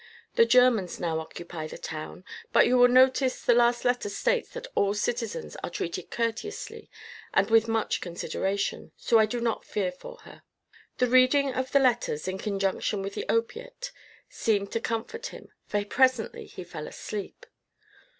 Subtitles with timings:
[0.33, 4.65] The Germans now occupy the town, but you will notice the last letter states that
[4.73, 6.89] all citizens are treated courteously
[7.35, 10.41] and with much consideration, so I do not fear for her."
[10.97, 13.91] The reading of the letters, in conjunction with the opiate,
[14.27, 17.45] seemed to comfort him, for presently he fell asleep.